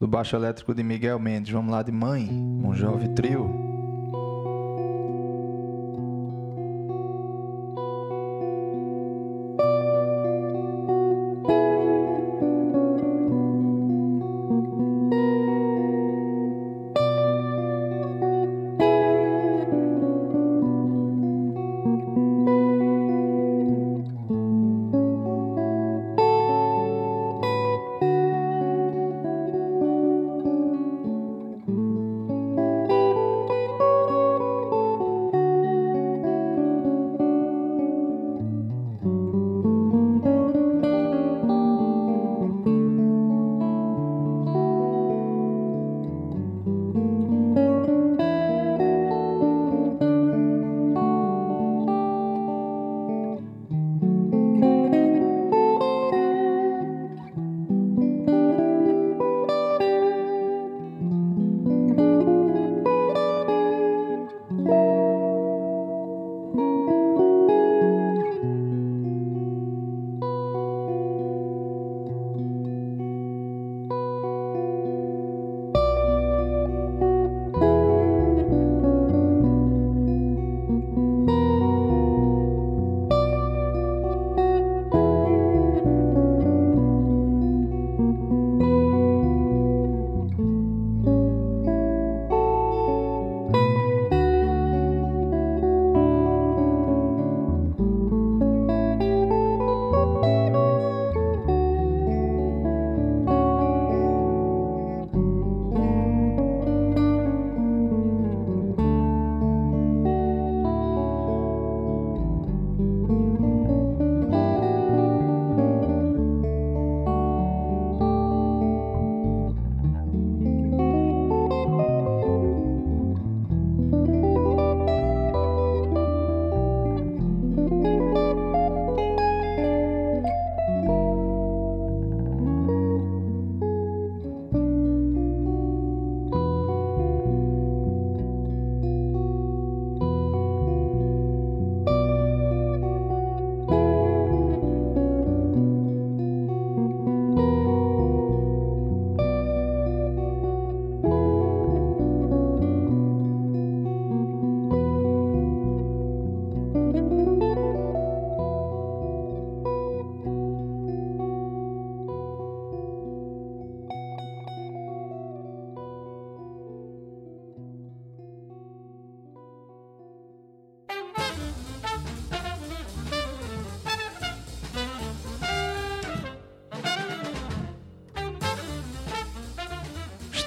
do 0.00 0.08
baixo 0.08 0.34
elétrico 0.34 0.74
de 0.74 0.82
Miguel 0.82 1.18
Mendes. 1.18 1.52
Vamos 1.52 1.70
lá 1.70 1.82
de 1.82 1.92
Mãe, 1.92 2.26
um 2.30 2.72
jovem 2.74 3.14
trio. 3.14 3.65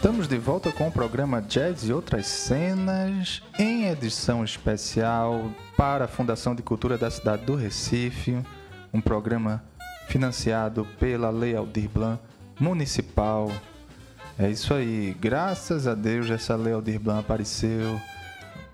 Estamos 0.09 0.27
de 0.27 0.39
volta 0.39 0.71
com 0.71 0.87
o 0.87 0.91
programa 0.91 1.39
Jazz 1.39 1.83
e 1.83 1.93
Outras 1.93 2.25
Cenas, 2.25 3.43
em 3.59 3.85
edição 3.85 4.43
especial 4.43 5.51
para 5.77 6.05
a 6.05 6.07
Fundação 6.07 6.55
de 6.55 6.63
Cultura 6.63 6.97
da 6.97 7.11
cidade 7.11 7.45
do 7.45 7.55
Recife, 7.55 8.35
um 8.91 8.99
programa 8.99 9.63
financiado 10.07 10.83
pela 10.99 11.29
Lei 11.29 11.55
Aldir 11.55 11.87
Blanc 11.87 12.19
Municipal. 12.59 13.51
É 14.35 14.49
isso 14.49 14.73
aí, 14.73 15.15
graças 15.21 15.85
a 15.85 15.93
Deus 15.93 16.31
essa 16.31 16.55
Lei 16.55 16.73
Aldir 16.73 16.99
Blanc 16.99 17.19
apareceu. 17.19 18.01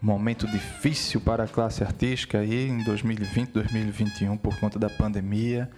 Momento 0.02 0.48
difícil 0.48 1.20
para 1.20 1.44
a 1.44 1.48
classe 1.50 1.84
artística 1.84 2.40
aí 2.40 2.70
em 2.70 2.82
2020, 2.82 3.50
2021 3.50 4.38
por 4.38 4.58
conta 4.58 4.80
da 4.80 4.90
pandemia. 4.90 5.70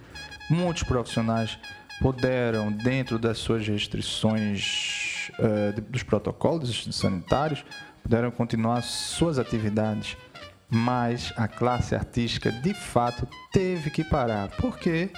Muitos 0.48 0.84
profissionais 0.84 1.58
puderam, 2.00 2.70
dentro 2.70 3.18
das 3.18 3.38
suas 3.38 3.66
restrições 3.66 5.07
uh, 5.38 5.80
dos 5.82 6.02
protocolos 6.02 6.88
sanitários, 6.92 7.64
puderam 8.02 8.30
continuar 8.30 8.82
suas 8.82 9.38
atividades, 9.38 10.16
mas 10.70 11.32
a 11.36 11.48
classe 11.48 11.94
artística 11.94 12.50
de 12.50 12.74
fato 12.74 13.26
teve 13.52 13.90
que 13.90 14.04
parar, 14.04 14.48
porque 14.56 15.10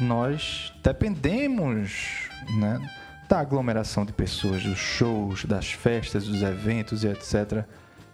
nós 0.00 0.72
dependemos 0.82 2.28
né, 2.56 2.80
da 3.28 3.40
aglomeração 3.40 4.04
de 4.04 4.12
pessoas, 4.12 4.62
dos 4.62 4.78
shows, 4.78 5.44
das 5.44 5.70
festas, 5.70 6.26
dos 6.26 6.42
eventos 6.42 7.04
e 7.04 7.08
etc. 7.08 7.64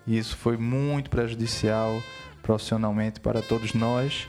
E 0.07 0.19
isso 0.19 0.37
foi 0.37 0.57
muito 0.57 1.11
prejudicial 1.11 2.03
profissionalmente 2.43 3.21
para 3.21 3.41
todos 3.41 3.75
nós. 3.75 4.29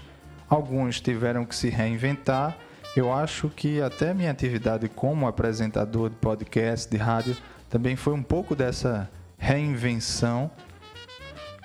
Alguns 0.50 1.02
tiveram 1.02 1.46
que 1.46 1.56
se 1.56 1.70
reinventar. 1.70 2.58
Eu 2.96 3.14
acho 3.14 3.50
que 3.50 3.82
até 3.82 4.14
minha 4.14 4.32
atividade 4.32 4.88
como 4.88 5.28
apresentador 5.28 6.10
de 6.10 6.16
podcast, 6.16 6.90
de 6.90 6.96
rádio, 6.96 7.36
também 7.70 7.98
foi 7.98 8.14
um 8.14 8.24
pouco 8.24 8.56
dessa 8.56 9.10
reinvenção 9.38 10.50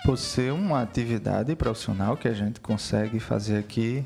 por 0.05 0.19
ser 0.19 0.53
uma 0.53 0.83
atividade 0.83 1.55
profissional 1.55 2.17
que 2.17 2.27
a 2.27 2.33
gente 2.33 2.59
consegue 2.59 3.21
fazer 3.21 3.59
aqui 3.59 4.05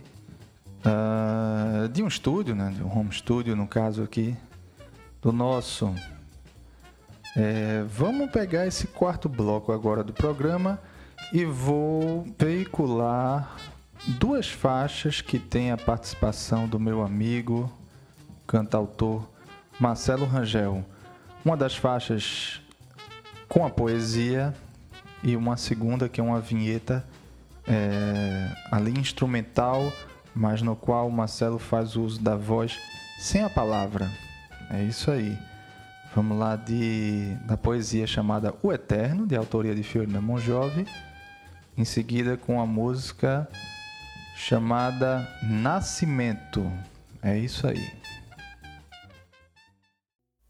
uh, 0.84 1.88
de 1.88 2.02
um 2.02 2.08
estúdio, 2.08 2.54
né, 2.54 2.72
de 2.76 2.82
um 2.82 2.94
home 2.94 3.12
studio, 3.12 3.56
no 3.56 3.66
caso 3.66 4.02
aqui 4.02 4.36
do 5.22 5.32
nosso. 5.32 5.94
É, 7.36 7.84
vamos 7.88 8.30
pegar 8.30 8.66
esse 8.66 8.86
quarto 8.86 9.28
bloco 9.28 9.72
agora 9.72 10.04
do 10.04 10.12
programa 10.12 10.78
e 11.32 11.44
vou 11.44 12.26
veicular 12.38 13.56
duas 14.06 14.48
faixas 14.48 15.20
que 15.20 15.38
tem 15.38 15.70
a 15.70 15.76
participação 15.76 16.68
do 16.68 16.78
meu 16.78 17.02
amigo 17.02 17.72
cantautor 18.46 19.26
Marcelo 19.80 20.26
Rangel. 20.26 20.84
Uma 21.44 21.56
das 21.56 21.76
faixas 21.76 22.60
com 23.48 23.64
a 23.64 23.70
poesia 23.70 24.54
e 25.22 25.36
uma 25.36 25.56
segunda 25.56 26.08
que 26.08 26.20
é 26.20 26.24
uma 26.24 26.40
vinheta 26.40 27.04
é, 27.66 28.50
ali 28.70 28.92
instrumental, 28.92 29.92
mas 30.34 30.60
no 30.60 30.76
qual 30.76 31.08
o 31.08 31.12
Marcelo 31.12 31.58
faz 31.58 31.96
uso 31.96 32.20
da 32.20 32.36
voz 32.36 32.78
sem 33.18 33.42
a 33.42 33.48
palavra. 33.48 34.10
É 34.70 34.82
isso 34.82 35.10
aí. 35.10 35.38
Vamos 36.14 36.38
lá 36.38 36.56
de 36.56 37.36
da 37.46 37.56
poesia 37.56 38.06
chamada 38.06 38.54
O 38.62 38.72
Eterno, 38.72 39.26
de 39.26 39.34
autoria 39.34 39.74
de 39.74 39.82
Fiorina 39.82 40.20
Monjove. 40.20 40.86
Em 41.76 41.84
seguida 41.84 42.36
com 42.36 42.60
a 42.60 42.66
música 42.66 43.48
chamada 44.36 45.28
Nascimento. 45.42 46.70
É 47.22 47.38
isso 47.38 47.66
aí. 47.66 48.04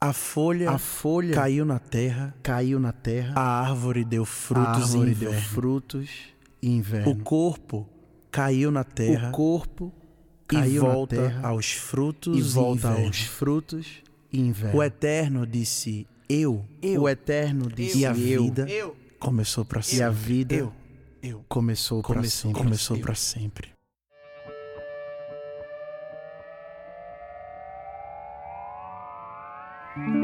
A 0.01 0.13
folha, 0.13 0.71
a 0.71 0.77
folha 0.77 1.35
caiu 1.35 1.65
na 1.65 1.79
terra, 1.79 2.35
caiu 2.43 2.79
na 2.79 2.93
terra. 2.93 3.33
A 3.37 3.61
árvore 3.63 4.05
deu 4.05 4.25
frutos, 4.27 4.67
a 4.67 4.71
árvore 4.73 5.11
inverno. 5.13 5.35
deu 5.35 5.43
frutos, 5.43 6.11
inverno. 6.63 7.11
O 7.13 7.17
corpo 7.17 7.89
caiu 8.31 8.71
na 8.71 8.85
terra. 8.85 9.31
O 9.31 9.33
corpo 9.33 9.93
caiu 10.47 10.75
e 10.75 10.79
volta 10.79 11.17
na 11.17 11.29
terra 11.29 11.49
aos 11.49 11.73
frutos 11.73 12.39
e 12.39 12.43
volta 12.43 12.89
inverno. 12.89 13.07
aos 13.07 13.21
frutos 13.21 14.03
inverno. 14.31 14.79
O 14.79 14.83
eterno 14.83 15.47
disse 15.47 16.07
eu. 16.29 16.65
eu. 16.83 17.03
O 17.03 17.09
eterno 17.09 17.71
disse 17.71 17.99
e 18.01 18.07
a 18.07 18.11
eu. 18.11 18.15
vida 18.43 18.69
eu. 18.69 18.97
começou 19.19 19.65
para 19.65 19.81
sempre. 19.81 20.01
E 20.01 20.03
a 20.03 20.11
vida 20.11 20.55
eu. 20.55 20.73
Eu. 21.23 21.45
começou 21.49 22.03
para 22.03 22.23
sempre. 22.25 22.59
Começou 22.59 22.99
para 22.99 23.15
sempre. 23.15 23.74
Mm-hmm. 29.97 30.24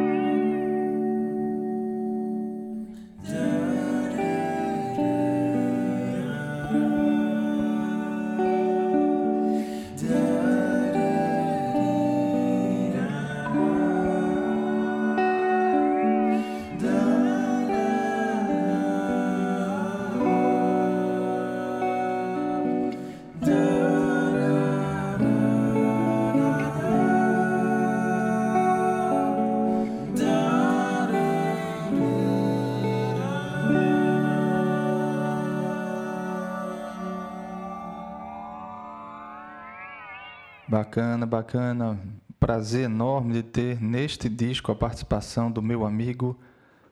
Bacana, 40.91 41.25
bacana. 41.25 42.01
Prazer 42.41 42.87
enorme 42.87 43.33
de 43.35 43.45
ter 43.45 43.81
neste 43.81 44.29
disco 44.29 44.73
a 44.73 44.75
participação 44.75 45.49
do 45.49 45.63
meu 45.63 45.87
amigo 45.87 46.37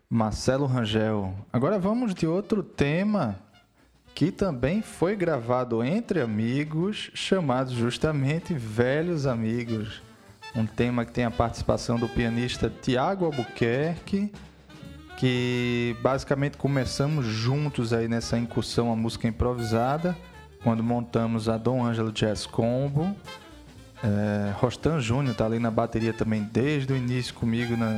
Marcelo 0.09 0.67
Rangel. 0.67 1.35
Agora 1.53 1.81
vamos 1.81 2.15
de 2.15 2.25
outro 2.25 2.63
tema 2.63 3.41
que 4.15 4.31
também 4.31 4.83
foi 4.83 5.17
gravado 5.17 5.83
entre 5.83 6.21
amigos, 6.21 7.11
chamado 7.13 7.75
justamente 7.75 8.55
Velhos 8.55 9.27
Amigos. 9.27 10.01
Um 10.55 10.65
tema 10.65 11.05
que 11.05 11.11
tem 11.11 11.25
a 11.25 11.31
participação 11.33 11.99
do 11.99 12.09
pianista 12.09 12.73
Tiago 12.81 13.25
Albuquerque, 13.25 14.33
que 15.19 15.97
basicamente 16.01 16.57
começamos 16.57 17.27
juntos 17.27 17.93
aí 17.93 18.07
nessa 18.07 18.39
incursão 18.39 18.93
à 18.93 18.95
música 18.95 19.27
improvisada, 19.27 20.17
quando 20.63 20.85
montamos 20.85 21.49
a 21.49 21.59
Dom 21.59 21.85
Ângelo 21.85 22.13
Jazz 22.13 22.47
Combo. 22.47 23.13
É, 24.03 24.53
Rostan 24.53 25.01
Júnior 25.01 25.35
tá 25.35 25.45
ali 25.45 25.59
na 25.59 25.71
bateria 25.71 26.13
também 26.13 26.43
desde 26.53 26.93
o 26.93 26.97
início 26.97 27.35
comigo 27.35 27.77
na, 27.77 27.91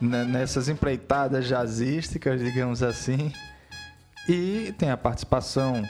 na, 0.00 0.24
nessas 0.24 0.68
empreitadas 0.68 1.46
jazzísticas, 1.46 2.40
digamos 2.40 2.82
assim. 2.82 3.32
E 4.28 4.74
tem 4.78 4.90
a 4.90 4.96
participação 4.96 5.82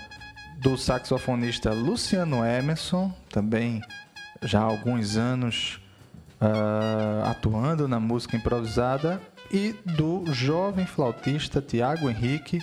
do 0.58 0.76
saxofonista 0.76 1.72
Luciano 1.72 2.44
Emerson, 2.44 3.12
também 3.28 3.82
já 4.42 4.60
há 4.60 4.64
alguns 4.64 5.16
anos 5.16 5.80
uh, 6.40 7.28
atuando 7.28 7.86
na 7.86 8.00
música 8.00 8.36
improvisada, 8.36 9.20
e 9.52 9.74
do 9.84 10.24
jovem 10.32 10.86
flautista 10.86 11.60
Tiago 11.60 12.08
Henrique, 12.08 12.58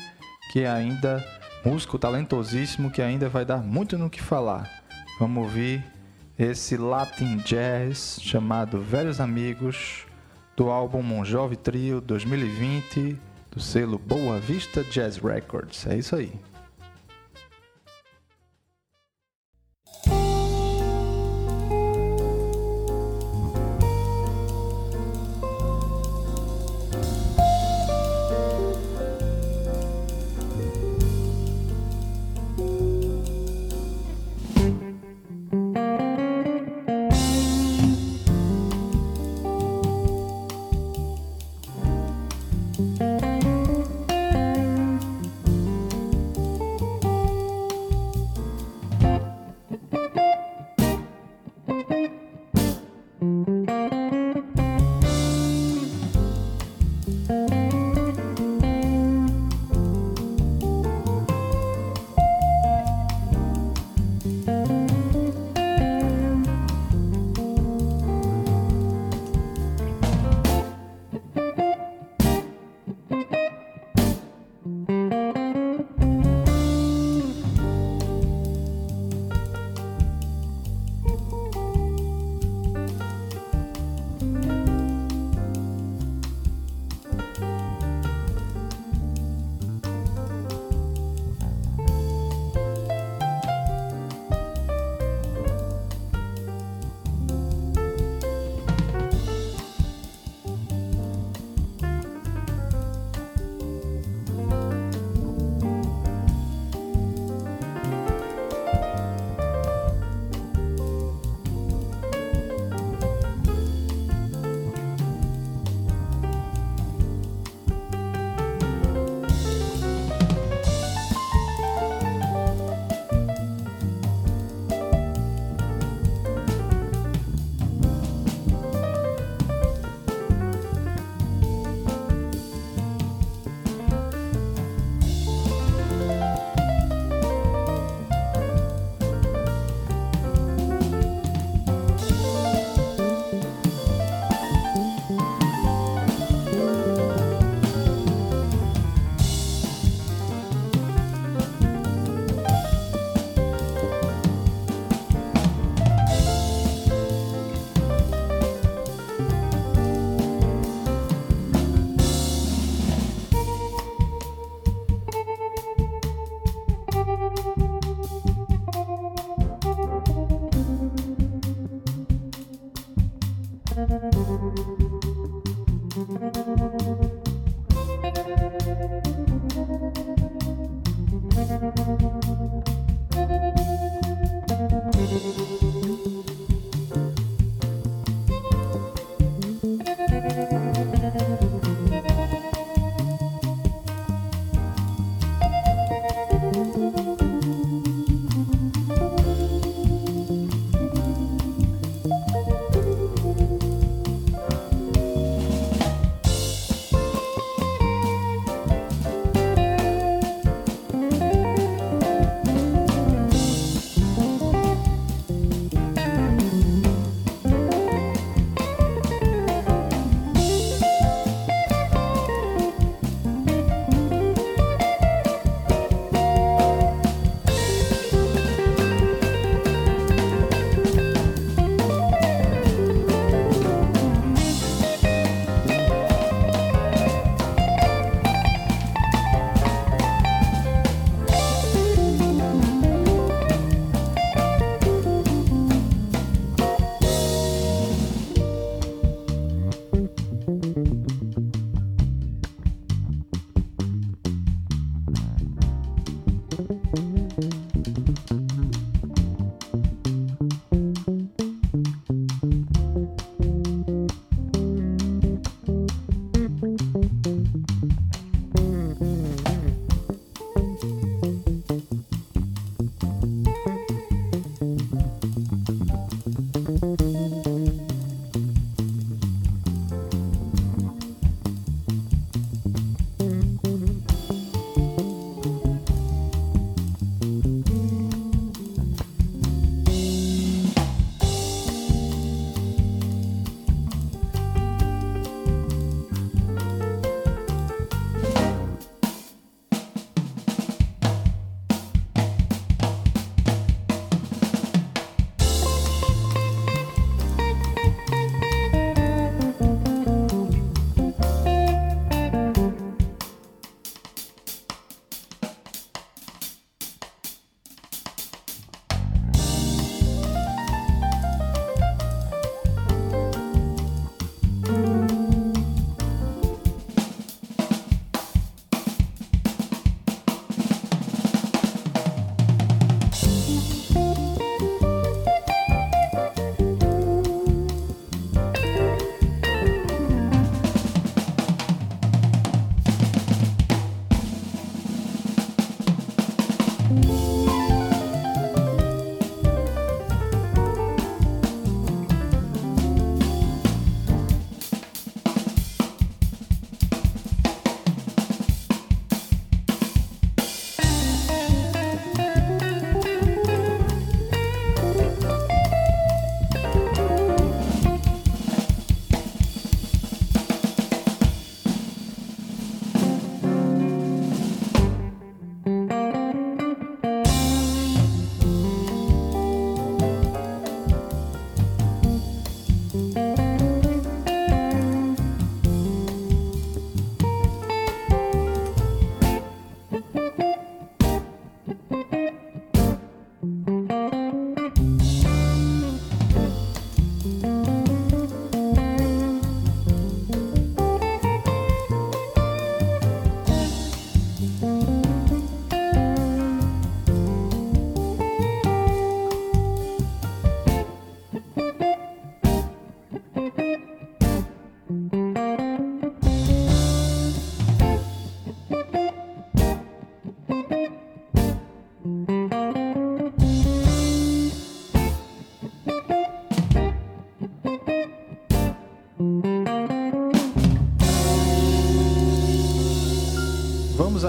que 0.52 0.62
é 0.62 0.70
ainda 0.70 1.24
músico 1.64 2.00
talentosíssimo, 2.00 2.90
que 2.90 3.02
ainda 3.02 3.30
vai 3.30 3.46
dar 3.46 3.58
muito 3.58 3.98
no 3.98 4.10
que 4.10 4.22
falar. 4.22 4.68
Vamos 5.20 5.44
ouvir 5.44 5.84
esse 6.40 6.78
Latin 6.78 7.36
Jazz 7.40 8.18
chamado 8.22 8.80
Velhos 8.80 9.20
Amigos, 9.20 10.06
do 10.56 10.70
álbum 10.70 11.02
Mon 11.02 11.26
Trio 11.62 12.00
2020, 12.00 13.18
do 13.52 13.60
selo 13.60 14.00
Boa 14.00 14.40
Vista 14.40 14.82
Jazz 14.86 15.18
Records. 15.18 15.86
É 15.86 15.98
isso 15.98 16.16
aí. 16.16 16.32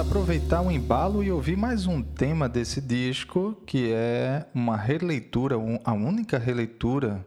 Aproveitar 0.01 0.63
o 0.63 0.71
embalo 0.71 1.23
e 1.23 1.31
ouvir 1.31 1.59
mais 1.59 1.87
um 1.87 2.03
tema 2.03 2.49
desse 2.49 2.81
disco, 2.81 3.55
que 3.67 3.93
é 3.93 4.47
uma 4.55 4.75
releitura, 4.75 5.57
a 5.85 5.93
única 5.93 6.39
releitura 6.39 7.25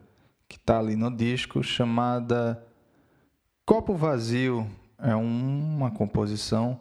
que 0.49 0.57
está 0.57 0.79
ali 0.79 0.95
no 0.95 1.15
disco, 1.15 1.61
chamada 1.61 2.65
Copo 3.63 3.95
Vazio. 3.95 4.67
É 4.97 5.13
uma 5.15 5.91
composição 5.91 6.79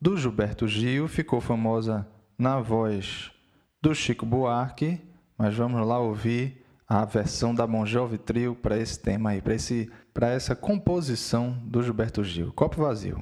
do 0.00 0.16
Gilberto 0.16 0.68
Gil, 0.68 1.08
ficou 1.08 1.40
famosa 1.40 2.06
na 2.38 2.60
voz 2.60 3.32
do 3.82 3.92
Chico 3.92 4.24
Buarque, 4.24 5.00
mas 5.36 5.52
vamos 5.56 5.84
lá 5.84 5.98
ouvir 5.98 6.64
a 6.86 7.04
versão 7.04 7.52
da 7.52 7.66
Bon 7.66 7.84
Jovi 7.84 8.18
Trio 8.18 8.54
para 8.54 8.78
esse 8.78 9.00
tema 9.00 9.30
aí, 9.30 9.42
para 10.12 10.28
essa 10.28 10.54
composição 10.54 11.58
do 11.64 11.82
Gilberto 11.82 12.22
Gil. 12.22 12.52
Copo 12.52 12.82
Vazio. 12.82 13.20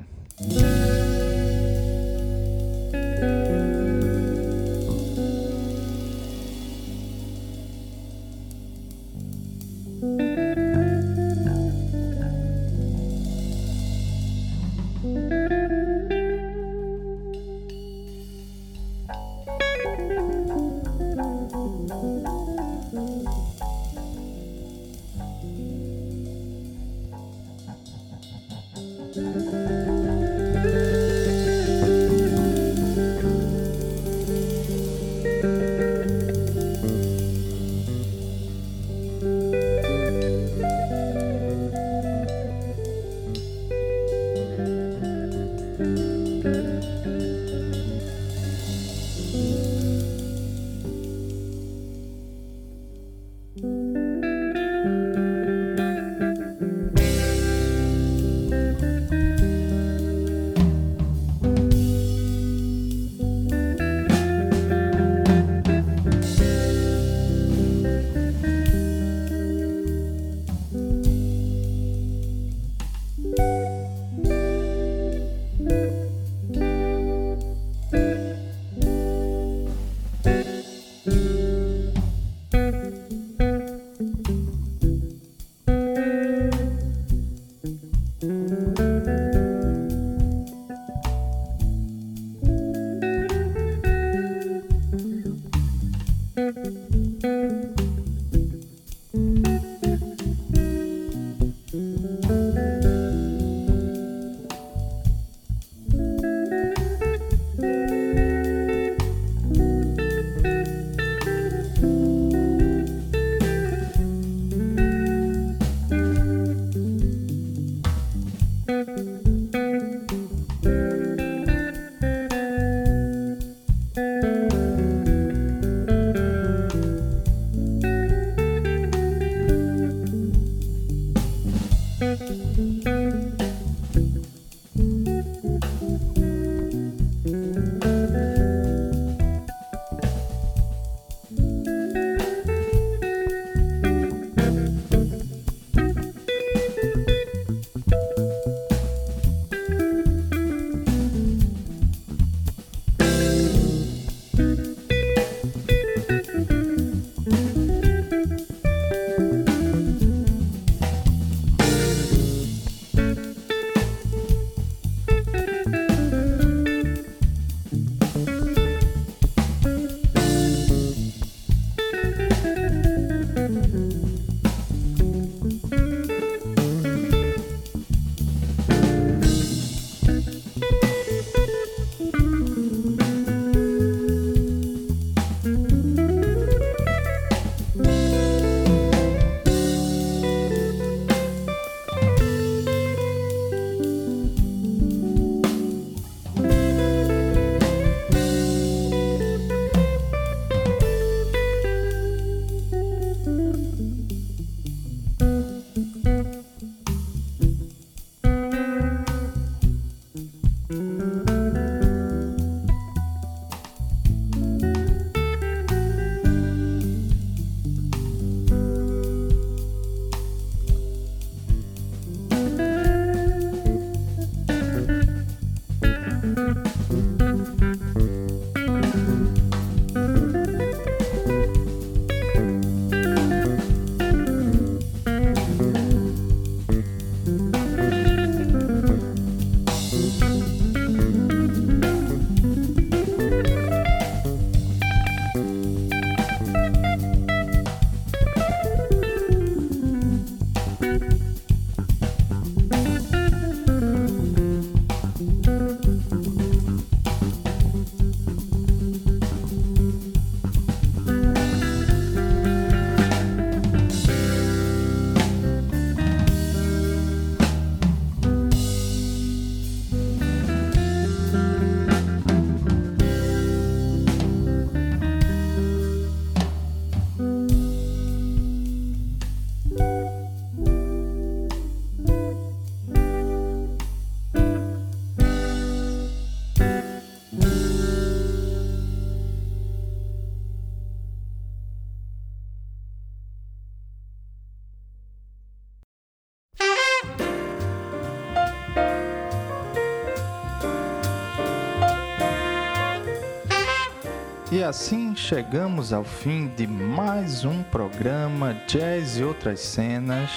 E 304.63 304.65
assim 304.65 305.17
chegamos 305.17 305.93
ao 305.93 306.05
fim 306.05 306.47
de 306.47 306.69
mais 306.69 307.45
um 307.45 307.65
programa 307.65 308.55
Jazz 308.69 309.19
e 309.19 309.25
Outras 309.25 309.59
Cenas, 309.59 310.31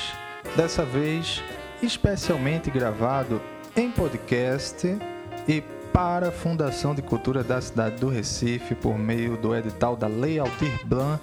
dessa 0.57 0.83
vez 0.83 1.43
especialmente 1.79 2.71
gravado 2.71 3.39
em 3.77 3.91
podcast 3.91 4.97
e 5.47 5.61
para 5.93 6.29
a 6.29 6.31
Fundação 6.31 6.95
de 6.95 7.03
Cultura 7.03 7.43
da 7.43 7.61
cidade 7.61 7.97
do 7.97 8.09
Recife 8.09 8.73
por 8.73 8.97
meio 8.97 9.37
do 9.37 9.55
edital 9.55 9.95
da 9.95 10.07
Lei 10.07 10.39
Aldir 10.39 10.83
Blanc 10.85 11.21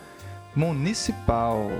Municipal. 0.54 1.72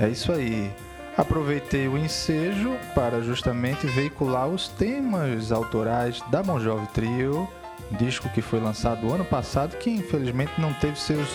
É 0.00 0.08
isso 0.08 0.32
aí. 0.32 0.72
Aproveitei 1.18 1.86
o 1.86 1.98
ensejo 1.98 2.72
para 2.94 3.20
justamente 3.20 3.86
veicular 3.88 4.48
os 4.48 4.68
temas 4.68 5.52
autorais 5.52 6.22
da 6.30 6.42
Bon 6.42 6.58
Trio, 6.94 7.46
disco 7.92 8.28
que 8.30 8.42
foi 8.42 8.60
lançado 8.60 9.12
ano 9.12 9.24
passado, 9.24 9.76
que 9.76 9.90
infelizmente 9.90 10.52
não 10.58 10.72
teve 10.74 10.98
seus 10.98 11.28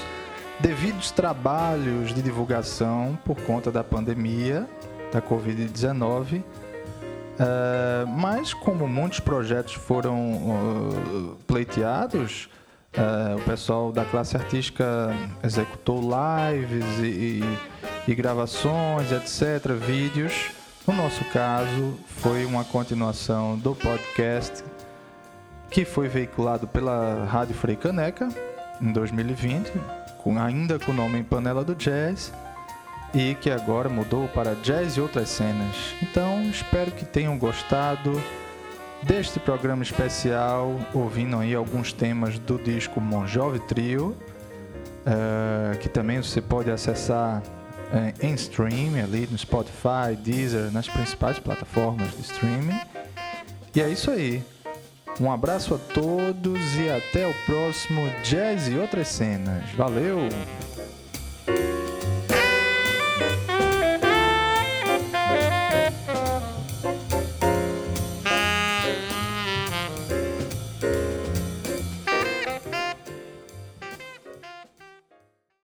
devidos 0.59 1.11
trabalhos 1.11 2.13
de 2.13 2.21
divulgação 2.21 3.17
por 3.25 3.39
conta 3.41 3.71
da 3.71 3.83
pandemia 3.83 4.67
da 5.11 5.21
Covid-19. 5.21 6.41
Uh, 6.41 8.07
mas 8.07 8.53
como 8.53 8.87
muitos 8.87 9.19
projetos 9.19 9.73
foram 9.73 10.33
uh, 10.33 11.37
pleiteados, 11.47 12.49
uh, 12.95 13.37
o 13.37 13.41
pessoal 13.41 13.91
da 13.91 14.05
classe 14.05 14.37
artística 14.37 15.11
executou 15.43 16.01
lives 16.01 16.85
e, 16.99 17.41
e, 18.07 18.11
e 18.11 18.15
gravações, 18.15 19.11
etc., 19.11 19.71
vídeos. 19.73 20.51
No 20.87 20.93
nosso 20.95 21.23
caso, 21.25 21.97
foi 22.05 22.45
uma 22.45 22.63
continuação 22.63 23.57
do 23.57 23.73
podcast 23.75 24.63
que 25.71 25.85
foi 25.85 26.09
veiculado 26.09 26.67
pela 26.67 27.25
Rádio 27.25 27.55
Frei 27.55 27.77
Caneca 27.77 28.27
em 28.81 28.91
2020, 28.91 29.71
com, 30.17 30.37
ainda 30.37 30.77
com 30.77 30.91
o 30.91 30.93
nome 30.93 31.23
Panela 31.23 31.63
do 31.63 31.73
Jazz 31.73 32.33
e 33.13 33.35
que 33.35 33.49
agora 33.49 33.89
mudou 33.89 34.27
para 34.27 34.53
jazz 34.55 34.97
e 34.97 35.01
outras 35.01 35.29
cenas. 35.29 35.75
Então 36.01 36.43
espero 36.43 36.91
que 36.91 37.05
tenham 37.05 37.37
gostado 37.37 38.21
deste 39.03 39.39
programa 39.39 39.81
especial, 39.81 40.79
ouvindo 40.93 41.37
aí 41.37 41.55
alguns 41.55 41.91
temas 41.93 42.37
do 42.37 42.57
disco 42.57 42.99
Mon 42.99 43.25
Jovi 43.25 43.59
Trio, 43.59 44.09
uh, 44.09 45.77
que 45.79 45.89
também 45.89 46.21
você 46.21 46.41
pode 46.41 46.69
acessar 46.69 47.41
uh, 47.41 48.25
em 48.25 48.33
streaming 48.33 49.01
ali 49.01 49.27
no 49.31 49.37
Spotify, 49.37 50.15
Deezer, 50.17 50.71
nas 50.71 50.87
principais 50.87 51.39
plataformas 51.39 52.11
de 52.11 52.21
streaming. 52.21 52.79
E 53.73 53.81
é 53.81 53.89
isso 53.89 54.11
aí. 54.11 54.43
Um 55.19 55.31
abraço 55.31 55.75
a 55.75 55.77
todos 55.77 56.75
e 56.77 56.89
até 56.89 57.27
o 57.27 57.33
próximo 57.45 58.01
Jazz 58.23 58.67
e 58.67 58.75
outras 58.75 59.07
cenas. 59.07 59.69
Valeu! 59.71 60.29